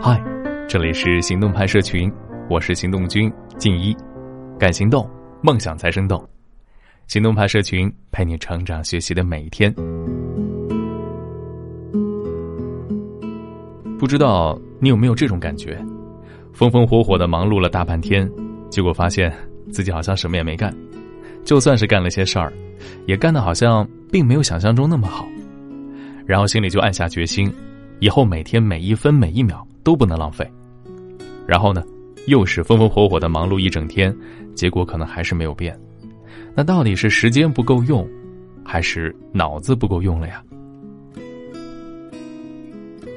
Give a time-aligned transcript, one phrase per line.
[0.00, 0.18] 嗨，
[0.66, 2.10] 这里是行动派社群，
[2.48, 3.94] 我是行动君静一，
[4.58, 5.06] 敢行动，
[5.42, 6.26] 梦想才生动。
[7.06, 9.70] 行动派社群陪你成长学习的每一天。
[13.98, 15.78] 不知道你有没有这种感觉？
[16.54, 18.26] 风风火火的忙碌了大半天，
[18.70, 19.30] 结果发现
[19.70, 20.74] 自己好像什么也没干，
[21.44, 22.50] 就算是干了些事儿，
[23.04, 25.28] 也干的好像并没有想象中那么好。
[26.24, 27.52] 然后心里就暗下决心，
[28.00, 30.48] 以后每天每一分每一秒都不能浪费。
[31.46, 31.82] 然后呢，
[32.26, 34.14] 又是风风火火的忙碌一整天，
[34.54, 35.78] 结果可能还是没有变。
[36.54, 38.06] 那到底是时间不够用，
[38.64, 40.42] 还是脑子不够用了呀？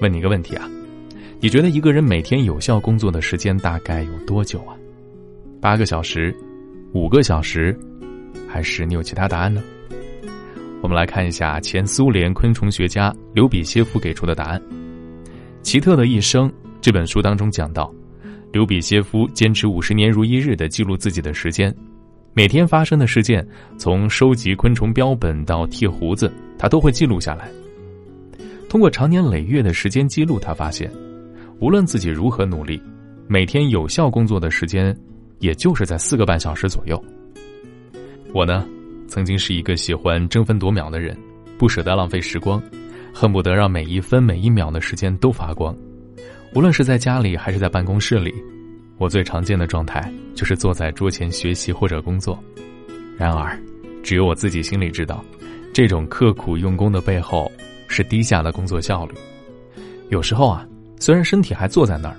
[0.00, 0.70] 问你一个问题啊，
[1.40, 4.76] 你觉得一个人每天有效工作的时间大概有多久啊？
[5.60, 6.34] 八个小时，
[6.92, 7.78] 五个小时，
[8.48, 9.62] 还是你有其他答案呢？
[10.82, 14.60] 我们来看一下前苏联昆虫学家刘比歇夫给出的答案。
[15.62, 16.48] 《奇特的一生》
[16.80, 17.92] 这本书当中讲到，
[18.50, 21.74] 刘比歇夫坚持五十年如一日的记录自己的时间，
[22.32, 23.46] 每天发生的事件，
[23.76, 27.50] 从收集昆虫标本到剃胡子，他都会记录下来。
[28.68, 30.90] 通过长年累月的时间记录，他发现，
[31.58, 32.80] 无论自己如何努力，
[33.28, 34.96] 每天有效工作的时间，
[35.40, 37.04] 也就是在四个半小时左右。
[38.32, 38.66] 我呢，
[39.10, 41.14] 曾经是一个喜欢争分夺秒的人，
[41.58, 42.62] 不舍得浪费时光，
[43.12, 45.76] 恨不得让每一分每一秒的时间都发光。
[46.54, 48.32] 无论是在家里还是在办公室里，
[48.96, 52.38] 我最常见的状态就是坐在桌前学习或者工作。
[53.18, 53.60] 然而，
[54.02, 55.22] 只有我自己心里知道，
[55.74, 57.50] 这种刻苦用功的背后。
[57.92, 59.14] 是低下的工作效率。
[60.10, 60.64] 有时候啊，
[61.00, 62.16] 虽然身体还坐在那儿，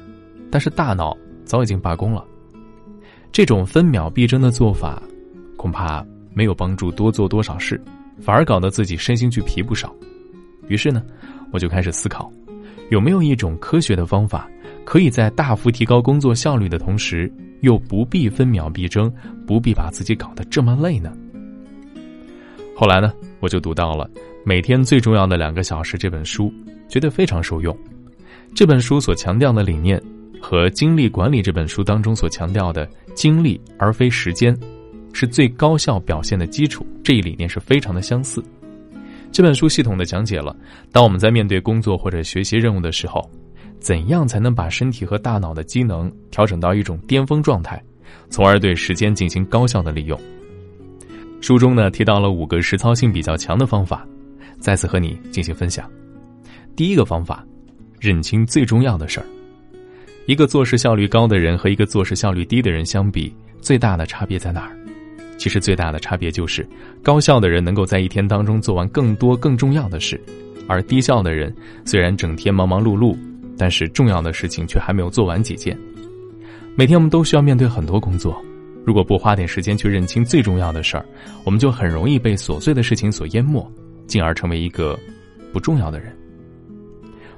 [0.52, 2.26] 但是大脑早已经罢工了。
[3.32, 5.02] 这种分秒必争的做法，
[5.56, 7.80] 恐怕没有帮助多做多少事，
[8.20, 9.94] 反而搞得自己身心俱疲不少。
[10.68, 11.04] 于是呢，
[11.52, 12.32] 我就开始思考，
[12.90, 14.50] 有没有一种科学的方法，
[14.86, 19.12] 可以在大幅提高工作效率的同时，又不必分秒必争，
[19.46, 21.12] 不必把自己搞得这么累呢？
[22.76, 24.10] 后来呢，我就读到了。
[24.44, 26.52] 每天最重要的两个小时这本书，
[26.88, 27.78] 觉得非常受用。
[28.56, 30.02] 这本书所强调的理念，
[30.42, 34.58] 和精力管理这本书当中所强调的精力而非时间，
[35.14, 36.86] 是最高效表现的基础。
[37.04, 38.44] 这一理念是非常的相似。
[39.32, 40.56] 这本书系统的讲解了，
[40.92, 43.30] 当我们在面对工作或者学习任务的时候，
[43.80, 47.82] 怎样才能把身体和大脑的机能调整到一种巅峰状态，
[48.30, 50.20] 从而对时间进行高效的利用。
[51.40, 54.06] 书中呢提到了五个实操性比较强的方法。
[54.60, 55.90] 再次和你进行分享。
[56.76, 57.44] 第一个方法，
[58.00, 59.26] 认清最重要的事儿。
[60.28, 64.78] 一个做事效率高的人和一个做事效率低的人相比，最大的差别在哪儿？
[65.42, 66.64] 其实最大的差别就是，
[67.02, 70.22] 高效的人能够在一天当中做完更多更重要的事，
[70.68, 71.52] 而低效的人
[71.84, 73.18] 虽然整天忙忙碌碌，
[73.58, 75.76] 但是重要的事情却还没有做完几件。
[76.76, 78.40] 每天我们都需要面对很多工作，
[78.86, 81.04] 如果不花点时间去认清最重要的事儿，
[81.44, 83.68] 我们就很容易被琐碎的事情所淹没。
[84.06, 84.96] 进而成为一个
[85.52, 86.16] 不重要的人。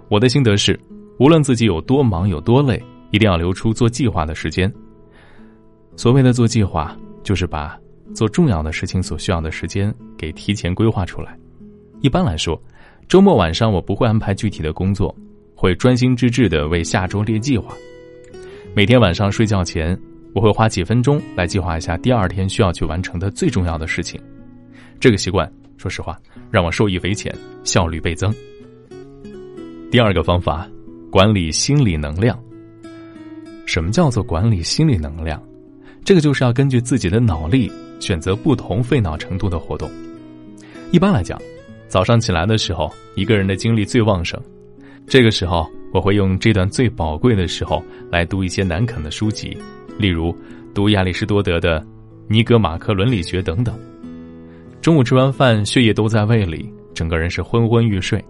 [0.09, 0.77] 我的心得是，
[1.19, 4.69] 无论自己有多忙有多累，一定要留出做计划的时间。
[5.95, 7.79] 所谓的做计划，就是把
[8.13, 11.37] 做重要的事情所需要的时间给提前规划出来。
[12.01, 12.61] 一般来说，
[13.07, 15.15] 周末晚上我不会安排具体的工作，
[15.55, 17.73] 会专心致志的为下周列计划。
[18.75, 19.97] 每天晚上睡觉前，
[20.33, 24.19] 我会花几分钟来计划一下第二天需要去完成的最重要的事情。
[24.99, 25.51] 这个习惯。
[25.75, 26.17] 说实话，
[26.49, 27.33] 让我受益匪浅，
[27.65, 28.33] 效率倍增。
[29.91, 30.65] 第二个方法，
[31.11, 32.41] 管理心理能量。
[33.65, 35.43] 什么叫做管理心理能量？
[36.05, 37.69] 这个就是要根据自己的脑力
[38.03, 39.89] 选择不同费脑程度的活动。
[40.91, 41.39] 一般来讲，
[41.87, 44.37] 早上起来的时候，一个人的精力最旺盛，
[45.07, 47.81] 这个时候我会用这段最宝贵的时候
[48.11, 49.57] 来读一些难啃的书籍，
[49.97, 50.35] 例如
[50.73, 51.79] 读亚里士多德的
[52.27, 53.73] 《尼格马克伦理学》等等。
[54.81, 58.21] 中午吃完饭，血液都在胃里，整个人是昏昏欲睡。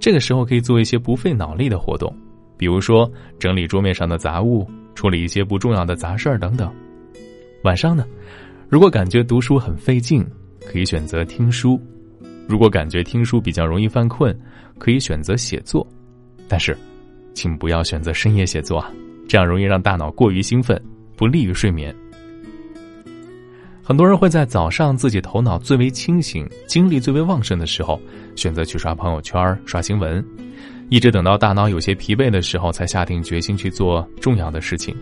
[0.00, 2.10] 这个时候可以做一些不费脑力的活动，
[2.56, 6.72] 比如说整理桌面上的杂物，处理一些不重要的杂事儿等等。
[7.62, 8.04] 晚上呢，
[8.68, 10.26] 如果感觉读书很费劲，
[10.66, 11.78] 可以选择听书；
[12.48, 14.36] 如果感觉听书比较容易犯困，
[14.78, 15.86] 可以选择写作。
[16.48, 16.76] 但是，
[17.34, 18.90] 请不要选择深夜写作啊，
[19.28, 20.80] 这样容易让大脑过于兴奋，
[21.16, 21.94] 不利于睡眠。
[23.82, 28.00] 很多人会在早上自己头脑最为清醒、精力最为旺盛的时候，
[28.34, 30.24] 选择去刷朋友圈、刷新闻，
[30.88, 34.96] 一直等到大脑有些疲惫的时候，才下定决心去做重要的事情。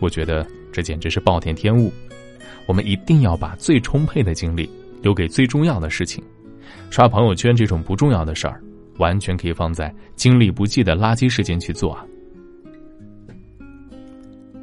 [0.00, 1.92] 我觉得这简直是暴殄天物。
[2.66, 4.68] 我们一定要把最充沛的精力
[5.02, 6.22] 留给最重要的事情。
[6.90, 8.62] 刷朋友圈这种不重要的事儿，
[8.98, 12.04] 完全可以放在精力不济的垃圾时间去做啊！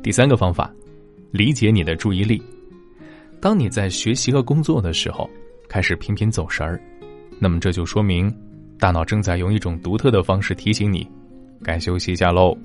[0.01, 0.71] 第三个方法，
[1.31, 2.41] 理解你的注意力。
[3.41, 5.29] 当你在学习和工作的时候，
[5.67, 6.79] 开始频频走神儿，
[7.39, 8.33] 那么这就说明
[8.77, 11.07] 大脑正在用一种独特的方式提醒你，
[11.63, 12.57] 该休息一下喽。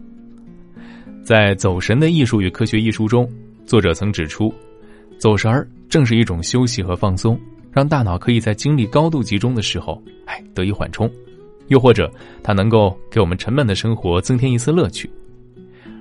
[1.24, 3.26] 在《走神的艺术与科学》一书中，
[3.64, 4.52] 作者曾指出，
[5.18, 7.38] 走神儿正是一种休息和放松，
[7.72, 11.08] 让大脑可以在精力高度集中的时候，哎，得以缓冲；
[11.68, 12.12] 又或者，
[12.42, 15.10] 它能够给我们沉闷的生活增添一丝乐趣。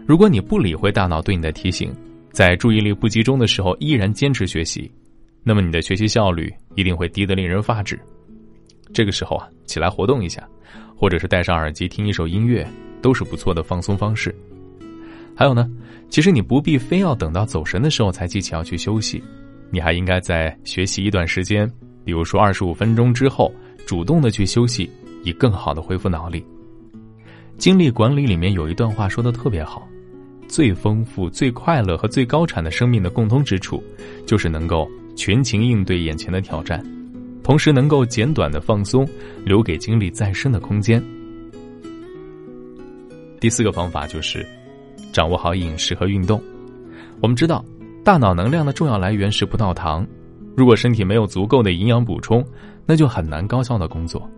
[0.06, 1.94] 如果你不理会大脑对你的提醒，
[2.32, 4.92] 在注意力不集中的时候依然坚持学习，
[5.44, 8.00] 那么你的学习效率一定会低得令人发指。
[8.94, 10.48] 这个时候啊，起来活动一下，
[10.96, 12.68] 或者是戴上耳机听一首音乐，
[13.02, 14.36] 都是不错的放松方式。
[15.36, 15.70] 还有呢，
[16.10, 19.24] 其实你不必非要等到走神的时候才记起要去休息，
[19.72, 21.70] 你还应该在学习一段时间，
[22.06, 23.52] 比如说二十五分钟之后，
[23.86, 24.90] 主动的去休息，
[25.24, 26.46] 以更好的恢复脑力。
[27.58, 29.88] 精力管理里面有一段话说的特别好。
[30.46, 33.82] 最丰富、最快乐和最高产的生命的共通之处，
[34.28, 36.84] 就是能够全情应对眼前的挑战，
[37.42, 39.08] 同时能够简短的放松，
[39.44, 41.04] 留给精力再生的空间。
[43.40, 44.46] 第四个方法就是
[45.14, 46.42] 掌握好饮食和运动。
[47.22, 47.64] 我们知道，
[48.04, 50.06] 大脑能量的重要来源是葡萄糖，
[50.58, 52.44] 如果身体没有足够的营养补充，
[52.86, 54.30] 那就很难高效的工作。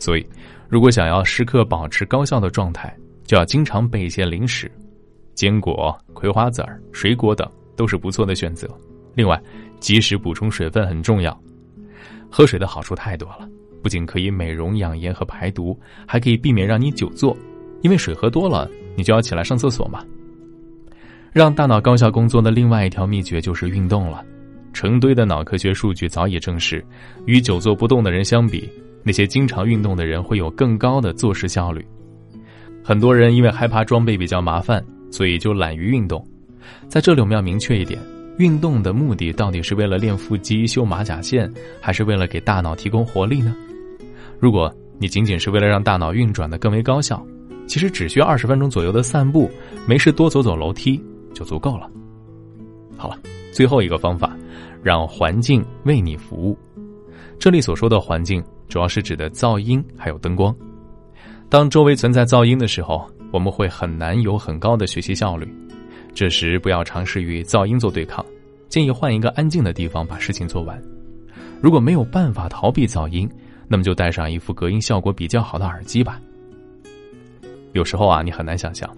[0.00, 0.26] 所以，
[0.68, 2.92] 如果想要时刻保持高效的状态，
[3.24, 4.68] 就要经常备一些零食。
[5.34, 8.68] 坚果、葵花籽儿、水果等都是不错的选择。
[9.14, 9.40] 另外，
[9.78, 11.38] 及时补充水分很重要。
[12.28, 13.48] 喝水的好处太多了，
[13.82, 17.36] 不仅可以美容养颜和排毒，还可以避免让你久坐，
[17.82, 20.04] 因为水喝多了，你就要起来上厕所嘛。
[21.32, 24.24] 让大脑高效工作的另外一条秘诀就是运动了。
[24.72, 26.84] 成堆的脑科学数据早已证实，
[27.26, 28.70] 与久坐不动的人相比，
[29.02, 31.84] 那些经常运动的人会有更高的做事效率。
[32.82, 34.82] 很多人因为害怕装备比较麻烦。
[35.12, 36.26] 所以就懒于运动，
[36.88, 38.00] 在这里我们要明确一点：
[38.38, 41.52] 运动的目的到底是为了练腹肌、修马甲线，
[41.82, 43.54] 还是为了给大脑提供活力呢？
[44.40, 47.22] 如果你仅仅是为了让大脑运转的更为高效，
[47.66, 49.50] 其实只需要二十分钟左右的散步，
[49.86, 50.98] 没事多走走楼梯
[51.42, 51.90] 就足够了。
[52.96, 53.18] 好了，
[53.52, 54.36] 最后一个方法，
[54.82, 56.56] 让环境为你服务。
[57.38, 60.54] 这里所说的环境，主要是指的噪音还有灯光。
[61.48, 65.52] 当周围存在噪音的时候，我们会很难有很高的学习效率，
[66.14, 68.24] 这时不要尝试与噪音做对抗，
[68.68, 70.80] 建议换一个安静的地方把事情做完。
[71.60, 73.28] 如果没有办法逃避噪音，
[73.66, 76.20] 那么就戴上一副隔音效果比较好的耳机吧。
[77.72, 78.88] 有时候啊，你很难想象，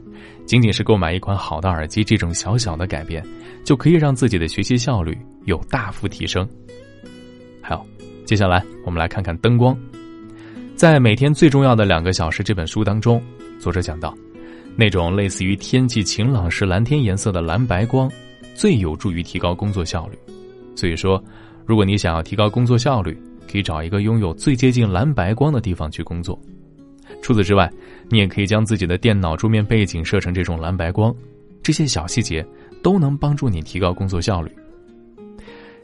[0.47, 3.25] 仅仅是购买一款好的耳机，这种小小的改变，
[3.65, 6.49] 就可以让自己的学习效率有大幅提升。
[7.62, 7.87] 好，
[8.25, 9.76] 接下来我们来看看灯光，
[10.75, 13.23] 在每天最重要的两个小时这本书当中。
[13.61, 14.15] 作者讲到，
[14.76, 18.11] 那种类似于天气晴朗时蓝天颜色的蓝白光，
[18.55, 20.19] 最有助于提高工作效率。
[20.76, 21.23] 所以说，
[21.65, 23.17] 如果你想要提高工作效率，
[23.50, 26.38] 可以找一个拥有最接近蓝白光的地方去工作。
[27.25, 27.73] 除此之外，
[28.11, 31.11] 你也可以将自己的电脑桌面背景设成这种蓝白光，
[31.62, 32.47] 这些小细节
[32.82, 34.53] 都能帮助你提高工作效率。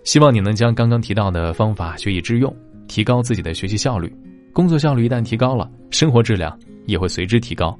[0.04, 2.54] 希望你能将刚刚提到的方法学以致用，
[2.88, 4.14] 提高自己的学习效率。
[4.52, 6.54] 工作效率一旦提高了，生活质量。
[6.86, 7.78] 也会随之提高。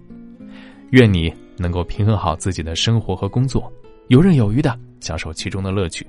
[0.91, 3.71] 愿你能够平衡好自己的生活和工作，
[4.09, 6.07] 游刃有余的享受其中的乐趣。